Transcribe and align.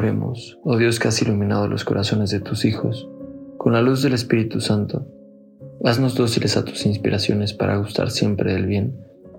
Oremos, 0.00 0.60
oh 0.62 0.76
Dios 0.76 1.00
que 1.00 1.08
has 1.08 1.20
iluminado 1.22 1.66
los 1.66 1.84
corazones 1.84 2.30
de 2.30 2.38
tus 2.38 2.64
hijos, 2.64 3.08
con 3.56 3.72
la 3.72 3.82
luz 3.82 4.00
del 4.00 4.12
Espíritu 4.12 4.60
Santo, 4.60 5.08
haznos 5.82 6.14
dóciles 6.14 6.56
a 6.56 6.64
tus 6.64 6.86
inspiraciones 6.86 7.52
para 7.52 7.76
gustar 7.78 8.12
siempre 8.12 8.52
del 8.52 8.66
bien 8.66 8.96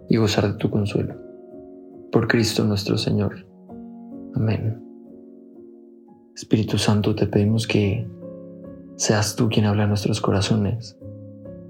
y 0.09 0.17
gozar 0.17 0.51
de 0.51 0.57
tu 0.57 0.69
consuelo. 0.69 1.15
Por 2.11 2.27
Cristo 2.27 2.65
nuestro 2.65 2.97
Señor. 2.97 3.47
Amén. 4.35 4.83
Espíritu 6.35 6.77
Santo, 6.77 7.15
te 7.15 7.27
pedimos 7.27 7.65
que 7.65 8.05
seas 8.97 9.37
tú 9.37 9.47
quien 9.47 9.65
habla 9.65 9.85
a 9.85 9.87
nuestros 9.87 10.19
corazones, 10.19 10.97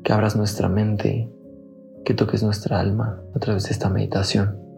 que 0.04 0.14
abras 0.14 0.36
nuestra 0.36 0.68
mente, 0.68 1.32
que 2.04 2.16
toques 2.16 2.42
nuestra 2.42 2.80
alma 2.80 3.22
a 3.36 3.40
través 3.40 3.66
de 3.66 3.70
esta 3.70 3.88
meditación. 3.88 4.69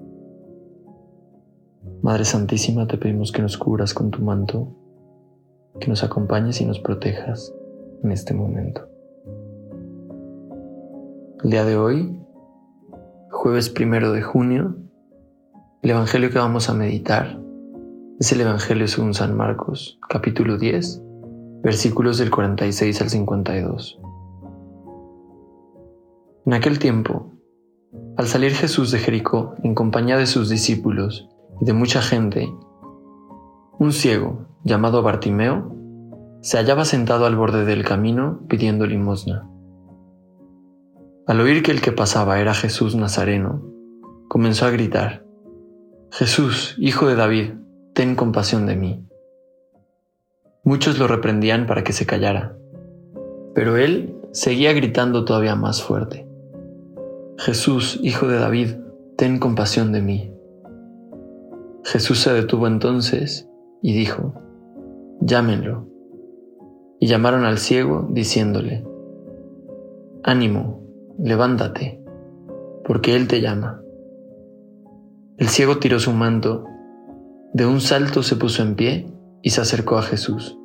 Madre 2.01 2.25
Santísima, 2.25 2.87
te 2.87 2.97
pedimos 2.97 3.31
que 3.31 3.43
nos 3.43 3.59
cubras 3.59 3.93
con 3.93 4.09
tu 4.09 4.23
manto, 4.23 4.67
que 5.79 5.87
nos 5.87 6.03
acompañes 6.03 6.59
y 6.59 6.65
nos 6.65 6.79
protejas 6.79 7.53
en 8.03 8.11
este 8.11 8.33
momento. 8.33 8.89
El 11.43 11.51
día 11.51 11.63
de 11.63 11.77
hoy, 11.77 12.17
jueves 13.29 13.69
primero 13.69 14.13
de 14.13 14.23
junio, 14.23 14.77
el 15.83 15.91
Evangelio 15.91 16.31
que 16.31 16.39
vamos 16.39 16.71
a 16.71 16.73
meditar 16.73 17.39
es 18.19 18.31
el 18.31 18.41
Evangelio 18.41 18.87
según 18.87 19.13
San 19.13 19.37
Marcos, 19.37 19.99
capítulo 20.09 20.57
10, 20.57 21.03
versículos 21.61 22.17
del 22.17 22.31
46 22.31 22.99
al 22.99 23.09
52. 23.11 23.99
En 26.47 26.53
aquel 26.53 26.79
tiempo, 26.79 27.31
al 28.17 28.25
salir 28.25 28.53
Jesús 28.53 28.89
de 28.89 28.97
Jericó 28.97 29.53
en 29.61 29.75
compañía 29.75 30.17
de 30.17 30.25
sus 30.25 30.49
discípulos 30.49 31.29
y 31.61 31.65
de 31.65 31.73
mucha 31.73 32.01
gente, 32.01 32.51
un 33.77 33.91
ciego 33.93 34.47
llamado 34.63 35.03
Bartimeo 35.03 35.75
se 36.41 36.57
hallaba 36.57 36.85
sentado 36.85 37.25
al 37.25 37.35
borde 37.35 37.65
del 37.65 37.85
camino 37.85 38.41
pidiendo 38.49 38.87
limosna. 38.87 39.47
Al 41.27 41.39
oír 41.39 41.61
que 41.61 41.71
el 41.71 41.81
que 41.81 41.91
pasaba 41.91 42.39
era 42.39 42.55
Jesús 42.55 42.95
Nazareno, 42.95 43.61
comenzó 44.27 44.65
a 44.65 44.71
gritar, 44.71 45.23
Jesús, 46.11 46.75
hijo 46.79 47.07
de 47.07 47.15
David, 47.15 47.53
ten 47.93 48.15
compasión 48.15 48.65
de 48.65 48.75
mí. 48.75 49.05
Muchos 50.63 50.99
lo 50.99 51.07
reprendían 51.07 51.67
para 51.67 51.83
que 51.83 51.93
se 51.93 52.05
callara, 52.05 52.57
pero 53.53 53.77
él 53.77 54.15
seguía 54.31 54.73
gritando 54.73 55.25
todavía 55.25 55.55
más 55.55 55.83
fuerte, 55.83 56.27
Jesús, 57.37 57.99
hijo 58.03 58.27
de 58.27 58.37
David, 58.37 58.75
ten 59.15 59.39
compasión 59.39 59.91
de 59.91 60.01
mí. 60.01 60.31
Jesús 61.83 62.19
se 62.19 62.33
detuvo 62.33 62.67
entonces 62.67 63.49
y 63.81 63.93
dijo, 63.93 64.33
Llámenlo. 65.19 65.87
Y 66.99 67.07
llamaron 67.07 67.45
al 67.45 67.57
ciego 67.57 68.07
diciéndole, 68.09 68.85
Ánimo, 70.23 70.81
levántate, 71.17 72.03
porque 72.85 73.15
Él 73.15 73.27
te 73.27 73.41
llama. 73.41 73.81
El 75.37 75.47
ciego 75.47 75.77
tiró 75.77 75.99
su 75.99 76.11
manto, 76.11 76.65
de 77.53 77.65
un 77.65 77.81
salto 77.81 78.23
se 78.23 78.35
puso 78.35 78.61
en 78.61 78.75
pie 78.75 79.11
y 79.41 79.49
se 79.49 79.61
acercó 79.61 79.97
a 79.97 80.03
Jesús. 80.03 80.57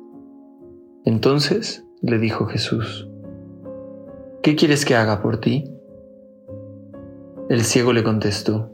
Entonces 1.05 1.85
le 2.01 2.19
dijo 2.19 2.45
Jesús, 2.45 3.09
¿qué 4.43 4.55
quieres 4.55 4.85
que 4.85 4.95
haga 4.95 5.21
por 5.21 5.39
ti? 5.39 5.73
El 7.49 7.61
ciego 7.61 7.93
le 7.93 8.03
contestó, 8.03 8.71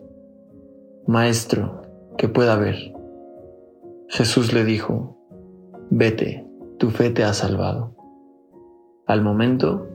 Maestro, 1.08 1.82
que 2.18 2.28
pueda 2.28 2.56
ver. 2.56 2.94
Jesús 4.08 4.54
le 4.54 4.64
dijo, 4.64 5.18
Vete, 5.90 6.48
tu 6.78 6.90
fe 6.90 7.10
te 7.10 7.24
ha 7.24 7.34
salvado. 7.34 7.96
Al 9.06 9.22
momento, 9.22 9.88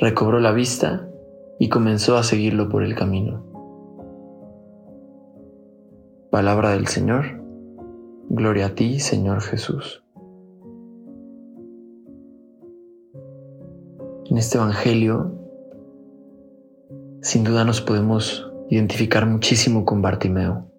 recobró 0.00 0.40
la 0.40 0.52
vista 0.52 1.08
y 1.58 1.68
comenzó 1.68 2.16
a 2.16 2.22
seguirlo 2.22 2.68
por 2.68 2.82
el 2.82 2.94
camino. 2.94 3.44
Palabra 6.30 6.70
del 6.70 6.88
Señor. 6.88 7.42
Gloria 8.28 8.66
a 8.66 8.74
ti, 8.74 8.98
Señor 8.98 9.40
Jesús. 9.40 10.02
En 14.30 14.38
este 14.38 14.58
Evangelio, 14.58 15.32
sin 17.20 17.44
duda 17.44 17.64
nos 17.64 17.80
podemos 17.80 18.50
identificar 18.68 19.26
muchísimo 19.26 19.84
con 19.84 20.02
Bartimeo. 20.02 20.73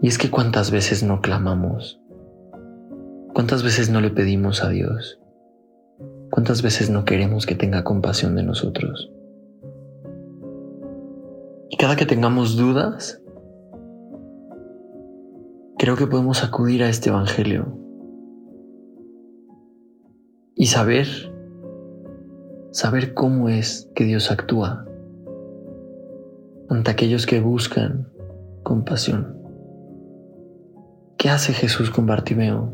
Y 0.00 0.08
es 0.08 0.18
que 0.18 0.30
cuántas 0.30 0.70
veces 0.70 1.02
no 1.02 1.20
clamamos, 1.20 2.00
cuántas 3.34 3.62
veces 3.62 3.90
no 3.90 4.00
le 4.00 4.10
pedimos 4.10 4.62
a 4.62 4.68
Dios, 4.68 5.20
cuántas 6.30 6.62
veces 6.62 6.90
no 6.90 7.04
queremos 7.04 7.46
que 7.46 7.54
tenga 7.54 7.84
compasión 7.84 8.36
de 8.36 8.42
nosotros. 8.42 9.10
Y 11.70 11.76
cada 11.76 11.96
que 11.96 12.06
tengamos 12.06 12.56
dudas, 12.56 13.22
creo 15.78 15.96
que 15.96 16.06
podemos 16.06 16.44
acudir 16.44 16.82
a 16.82 16.88
este 16.88 17.10
Evangelio 17.10 17.78
y 20.54 20.66
saber, 20.66 21.06
saber 22.72 23.14
cómo 23.14 23.48
es 23.48 23.90
que 23.94 24.04
Dios 24.04 24.30
actúa 24.30 24.84
ante 26.68 26.90
aquellos 26.90 27.26
que 27.26 27.40
buscan 27.40 28.12
compasión. 28.62 29.37
¿Qué 31.18 31.30
hace 31.30 31.52
Jesús 31.52 31.90
con 31.90 32.06
Bartimeo? 32.06 32.72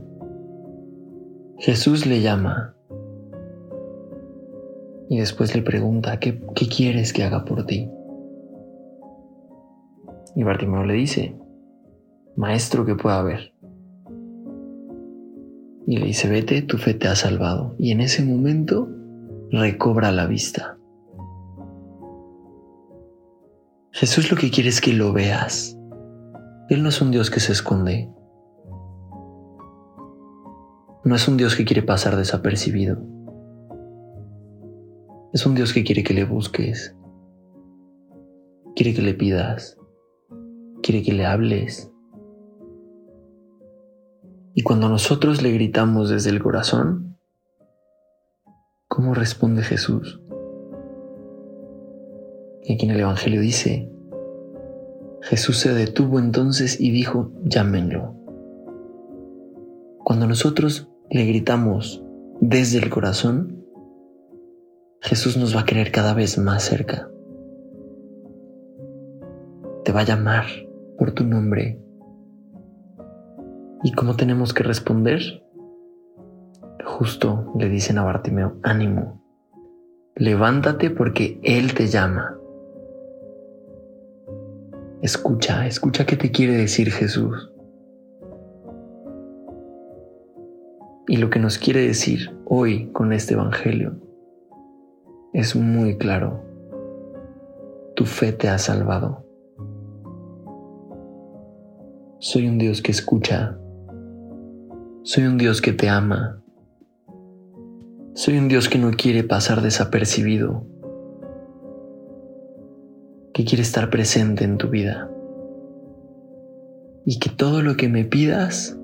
Jesús 1.56 2.04
le 2.04 2.20
llama 2.20 2.76
y 5.08 5.18
después 5.18 5.56
le 5.56 5.62
pregunta, 5.62 6.20
¿qué, 6.20 6.38
quieres 6.54 7.14
que 7.14 7.22
haga 7.24 7.46
por 7.46 7.64
ti? 7.64 7.88
Y 10.36 10.42
Bartimeo 10.42 10.84
le 10.84 10.92
dice, 10.92 11.38
Maestro 12.36 12.84
que 12.84 12.94
pueda 12.94 13.22
ver. 13.22 13.54
Y 15.86 15.96
le 15.96 16.04
dice, 16.04 16.28
vete, 16.28 16.60
tu 16.60 16.76
fe 16.76 16.92
te 16.92 17.08
ha 17.08 17.16
salvado. 17.16 17.74
Y 17.78 17.92
en 17.92 18.02
ese 18.02 18.22
momento 18.22 18.90
recobra 19.52 20.12
la 20.12 20.26
vista. 20.26 20.76
Jesús 23.92 24.30
lo 24.30 24.36
que 24.36 24.50
quiere 24.50 24.68
es 24.68 24.82
que 24.82 24.92
lo 24.92 25.14
veas. 25.14 25.78
Él 26.68 26.82
no 26.82 26.90
es 26.90 27.00
un 27.00 27.10
Dios 27.10 27.30
que 27.30 27.40
se 27.40 27.52
esconde. 27.52 28.10
No 31.04 31.14
es 31.14 31.28
un 31.28 31.36
Dios 31.36 31.54
que 31.54 31.66
quiere 31.66 31.82
pasar 31.82 32.16
desapercibido. 32.16 32.96
Es 35.34 35.44
un 35.44 35.54
Dios 35.54 35.74
que 35.74 35.84
quiere 35.84 36.02
que 36.02 36.14
le 36.14 36.24
busques. 36.24 36.96
Quiere 38.74 38.94
que 38.94 39.02
le 39.02 39.12
pidas. 39.12 39.76
Quiere 40.82 41.02
que 41.02 41.12
le 41.12 41.26
hables. 41.26 41.92
Y 44.54 44.62
cuando 44.62 44.88
nosotros 44.88 45.42
le 45.42 45.52
gritamos 45.52 46.08
desde 46.08 46.30
el 46.30 46.42
corazón, 46.42 47.18
¿cómo 48.88 49.12
responde 49.12 49.62
Jesús? 49.62 50.22
Y 52.62 52.72
aquí 52.72 52.86
en 52.86 52.92
el 52.92 53.00
Evangelio 53.00 53.42
dice, 53.42 53.92
Jesús 55.20 55.58
se 55.58 55.74
detuvo 55.74 56.18
entonces 56.18 56.80
y 56.80 56.90
dijo, 56.92 57.30
llámenlo. 57.42 58.14
Cuando 60.02 60.26
nosotros 60.26 60.88
le 61.10 61.26
gritamos 61.26 62.02
desde 62.40 62.78
el 62.78 62.90
corazón, 62.90 63.64
Jesús 65.00 65.36
nos 65.36 65.54
va 65.54 65.60
a 65.60 65.64
querer 65.64 65.92
cada 65.92 66.14
vez 66.14 66.38
más 66.38 66.62
cerca. 66.62 67.10
Te 69.84 69.92
va 69.92 70.00
a 70.00 70.04
llamar 70.04 70.44
por 70.98 71.12
tu 71.12 71.24
nombre. 71.24 71.80
¿Y 73.82 73.92
cómo 73.92 74.16
tenemos 74.16 74.54
que 74.54 74.62
responder? 74.62 75.44
Justo 76.84 77.52
le 77.58 77.68
dicen 77.68 77.98
a 77.98 78.04
Bartimeo, 78.04 78.56
ánimo, 78.62 79.22
levántate 80.16 80.90
porque 80.90 81.38
Él 81.42 81.74
te 81.74 81.86
llama. 81.86 82.38
Escucha, 85.02 85.66
escucha 85.66 86.06
qué 86.06 86.16
te 86.16 86.30
quiere 86.30 86.54
decir 86.54 86.90
Jesús. 86.90 87.53
Y 91.06 91.18
lo 91.18 91.28
que 91.28 91.38
nos 91.38 91.58
quiere 91.58 91.80
decir 91.82 92.34
hoy 92.46 92.90
con 92.92 93.12
este 93.12 93.34
Evangelio 93.34 93.96
es 95.34 95.54
muy 95.54 95.98
claro. 95.98 96.42
Tu 97.94 98.06
fe 98.06 98.32
te 98.32 98.48
ha 98.48 98.58
salvado. 98.58 99.24
Soy 102.20 102.48
un 102.48 102.56
Dios 102.56 102.80
que 102.80 102.90
escucha. 102.92 103.58
Soy 105.02 105.24
un 105.24 105.36
Dios 105.36 105.60
que 105.60 105.72
te 105.72 105.90
ama. 105.90 106.42
Soy 108.14 108.38
un 108.38 108.48
Dios 108.48 108.68
que 108.68 108.78
no 108.78 108.92
quiere 108.92 109.24
pasar 109.24 109.60
desapercibido, 109.60 110.64
que 113.34 113.44
quiere 113.44 113.62
estar 113.62 113.90
presente 113.90 114.44
en 114.44 114.56
tu 114.56 114.68
vida 114.68 115.10
y 117.04 117.18
que 117.18 117.28
todo 117.28 117.60
lo 117.60 117.76
que 117.76 117.88
me 117.88 118.04
pidas, 118.04 118.78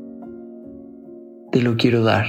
te 1.51 1.63
lo 1.63 1.77
quiero 1.77 2.05
dar, 2.05 2.27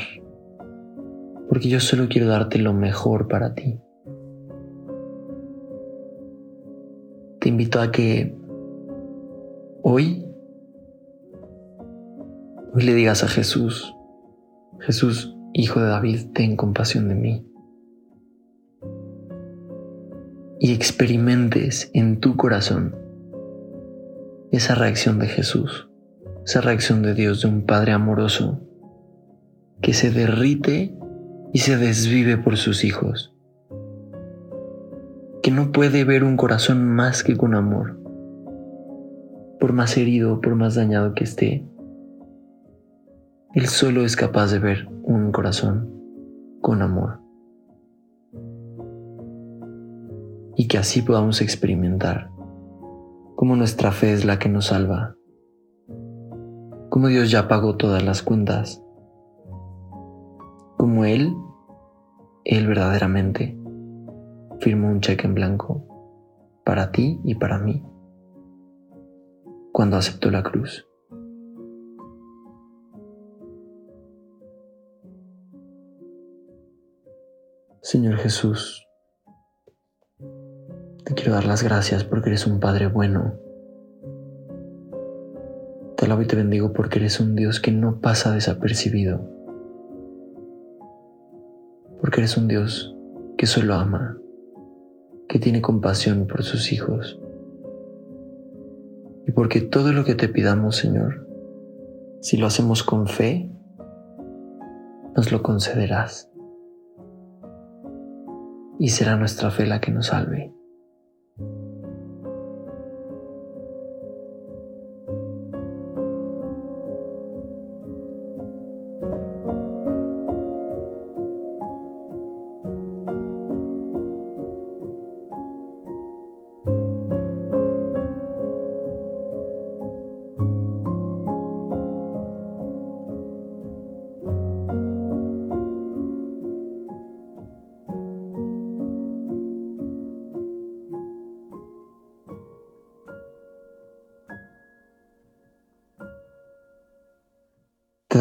porque 1.47 1.69
yo 1.69 1.79
solo 1.79 2.07
quiero 2.09 2.27
darte 2.27 2.57
lo 2.57 2.73
mejor 2.73 3.27
para 3.27 3.53
ti. 3.53 3.79
Te 7.39 7.49
invito 7.49 7.79
a 7.79 7.91
que 7.91 8.35
hoy, 9.83 10.25
le 12.75 12.93
digas 12.93 13.23
a 13.23 13.27
Jesús, 13.27 13.95
Jesús, 14.79 15.35
Hijo 15.53 15.81
de 15.81 15.87
David, 15.87 16.27
ten 16.33 16.55
compasión 16.55 17.09
de 17.09 17.15
mí. 17.15 17.45
Y 20.59 20.73
experimentes 20.73 21.91
en 21.93 22.19
tu 22.19 22.37
corazón 22.37 22.95
esa 24.51 24.75
reacción 24.75 25.19
de 25.19 25.27
Jesús, 25.27 25.89
esa 26.45 26.61
reacción 26.61 27.01
de 27.01 27.13
Dios, 27.13 27.41
de 27.41 27.49
un 27.49 27.65
Padre 27.65 27.91
amoroso, 27.91 28.61
que 29.81 29.93
se 29.93 30.11
derrite 30.11 30.95
y 31.53 31.59
se 31.59 31.77
desvive 31.77 32.37
por 32.37 32.57
sus 32.57 32.83
hijos, 32.83 33.35
que 35.41 35.51
no 35.51 35.71
puede 35.71 36.03
ver 36.03 36.23
un 36.23 36.37
corazón 36.37 36.87
más 36.87 37.23
que 37.23 37.35
con 37.35 37.55
amor, 37.55 37.99
por 39.59 39.73
más 39.73 39.97
herido, 39.97 40.39
por 40.39 40.55
más 40.55 40.75
dañado 40.75 41.13
que 41.13 41.23
esté. 41.23 41.65
Él 43.53 43.67
solo 43.67 44.05
es 44.05 44.15
capaz 44.15 44.51
de 44.51 44.59
ver 44.59 44.87
un 45.03 45.31
corazón 45.31 45.91
con 46.61 46.81
amor. 46.81 47.19
Y 50.55 50.67
que 50.67 50.77
así 50.77 51.01
podamos 51.01 51.41
experimentar 51.41 52.29
cómo 53.35 53.55
nuestra 53.55 53.91
fe 53.91 54.13
es 54.13 54.25
la 54.25 54.37
que 54.37 54.47
nos 54.47 54.67
salva, 54.67 55.15
cómo 56.89 57.07
Dios 57.07 57.31
ya 57.31 57.47
pagó 57.47 57.77
todas 57.77 58.03
las 58.03 58.21
cuentas, 58.21 58.83
como 60.81 61.05
Él, 61.05 61.37
Él 62.43 62.65
verdaderamente 62.65 63.55
firmó 64.61 64.87
un 64.87 64.99
cheque 64.99 65.27
en 65.27 65.35
blanco 65.35 65.85
para 66.65 66.91
ti 66.91 67.21
y 67.23 67.35
para 67.35 67.59
mí 67.59 67.85
cuando 69.71 69.97
aceptó 69.97 70.31
la 70.31 70.41
cruz. 70.41 70.87
Señor 77.83 78.15
Jesús, 78.17 78.87
te 81.05 81.13
quiero 81.13 81.33
dar 81.33 81.45
las 81.45 81.61
gracias 81.61 82.03
porque 82.03 82.29
eres 82.29 82.47
un 82.47 82.59
Padre 82.59 82.87
bueno. 82.87 83.35
Te 85.95 86.05
alabo 86.05 86.23
y 86.23 86.25
te 86.25 86.35
bendigo 86.35 86.73
porque 86.73 86.97
eres 86.97 87.19
un 87.19 87.35
Dios 87.35 87.59
que 87.59 87.71
no 87.71 88.01
pasa 88.01 88.33
desapercibido. 88.33 89.40
Porque 92.01 92.19
eres 92.19 92.35
un 92.35 92.47
Dios 92.47 92.95
que 93.37 93.45
solo 93.45 93.75
ama, 93.75 94.17
que 95.29 95.39
tiene 95.39 95.61
compasión 95.61 96.27
por 96.27 96.43
sus 96.43 96.73
hijos. 96.73 97.19
Y 99.25 99.31
porque 99.31 99.61
todo 99.61 99.93
lo 99.93 100.03
que 100.03 100.15
te 100.15 100.27
pidamos, 100.27 100.75
Señor, 100.75 101.27
si 102.19 102.37
lo 102.37 102.47
hacemos 102.47 102.83
con 102.83 103.07
fe, 103.07 103.49
nos 105.15 105.31
lo 105.31 105.41
concederás. 105.41 106.29
Y 108.79 108.89
será 108.89 109.15
nuestra 109.15 109.51
fe 109.51 109.67
la 109.67 109.79
que 109.79 109.91
nos 109.91 110.07
salve. 110.07 110.53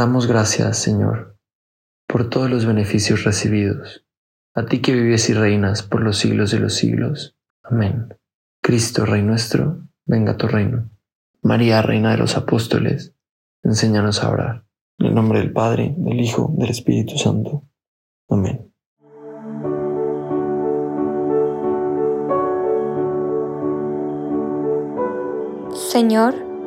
Damos 0.01 0.27
gracias, 0.27 0.79
Señor, 0.79 1.37
por 2.09 2.31
todos 2.31 2.49
los 2.49 2.65
beneficios 2.65 3.25
recibidos, 3.25 4.07
a 4.55 4.65
ti 4.65 4.81
que 4.81 4.95
vives 4.95 5.29
y 5.29 5.35
reinas 5.35 5.83
por 5.83 6.01
los 6.01 6.17
siglos 6.17 6.51
de 6.53 6.59
los 6.59 6.75
siglos. 6.75 7.37
Amén. 7.63 8.09
Cristo, 8.63 9.05
Rey 9.05 9.21
nuestro, 9.21 9.87
venga 10.07 10.33
a 10.33 10.37
tu 10.39 10.49
reino. 10.49 10.89
María, 11.43 11.83
Reina 11.83 12.13
de 12.13 12.17
los 12.17 12.39
Apóstoles, 12.39 13.15
enséñanos 13.63 14.25
a 14.25 14.31
orar. 14.31 14.65
En 14.99 15.09
el 15.09 15.15
nombre 15.15 15.41
del 15.41 15.53
Padre, 15.53 15.95
del 15.99 16.19
Hijo, 16.19 16.51
del 16.57 16.71
Espíritu 16.71 17.19
Santo. 17.19 17.65
Amén. 18.31 18.73
Señor, 25.75 26.50